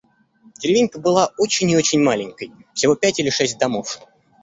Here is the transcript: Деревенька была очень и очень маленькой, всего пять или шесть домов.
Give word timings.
Деревенька 0.59 0.97
была 0.99 1.31
очень 1.37 1.69
и 1.69 1.77
очень 1.77 2.01
маленькой, 2.01 2.51
всего 2.73 2.95
пять 2.95 3.19
или 3.19 3.29
шесть 3.29 3.59
домов. 3.59 3.99